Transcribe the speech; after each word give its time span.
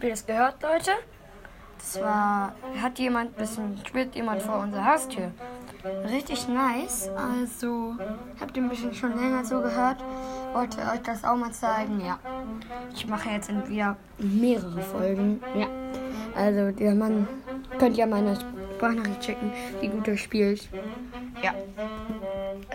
Habt 0.00 0.12
das 0.12 0.26
gehört, 0.26 0.62
Leute? 0.62 0.92
Das 1.76 2.00
war, 2.00 2.54
hat 2.80 3.00
jemand, 3.00 3.36
bisschen, 3.36 3.76
spielt 3.84 4.14
jemand 4.14 4.40
vor 4.40 4.60
unserer 4.60 4.92
Haustür. 4.92 5.32
Richtig 6.08 6.46
nice. 6.46 7.10
Also, 7.16 7.96
habt 8.40 8.56
ihr 8.56 8.62
ein 8.62 8.68
bisschen 8.68 8.94
schon 8.94 9.18
länger 9.18 9.44
so 9.44 9.60
gehört? 9.60 9.96
Wollte 10.52 10.78
euch 10.78 11.02
das 11.04 11.24
auch 11.24 11.34
mal 11.34 11.50
zeigen, 11.50 12.00
ja. 12.00 12.16
Ich 12.94 13.08
mache 13.08 13.30
jetzt 13.30 13.50
wieder 13.68 13.96
mehrere 14.18 14.80
Folgen, 14.82 15.42
ja. 15.56 15.66
Also, 16.36 16.70
der 16.70 16.94
Mann, 16.94 17.26
könnt 17.80 17.98
ihr 17.98 18.06
meine 18.06 18.38
Sprachnachricht 18.76 19.24
schicken, 19.24 19.52
wie 19.80 19.88
gut 19.88 20.06
er 20.06 20.16
spielt. 20.16 20.68
Ja. 21.42 21.54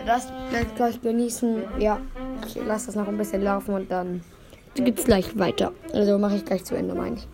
Das 0.04 0.30
bleibt 0.50 0.76
gleich 0.76 1.00
genießen, 1.00 1.62
ja. 1.78 1.98
Ich 2.46 2.56
lasse 2.56 2.86
das 2.86 2.96
noch 2.96 3.08
ein 3.08 3.16
bisschen 3.16 3.42
laufen 3.42 3.74
und 3.74 3.90
dann 3.90 4.22
geht's 4.82 5.04
gleich 5.04 5.38
weiter. 5.38 5.72
Also 5.92 6.18
mache 6.18 6.36
ich 6.36 6.44
gleich 6.44 6.64
zu 6.64 6.74
Ende, 6.74 6.94
meine 6.94 7.16
ich. 7.16 7.28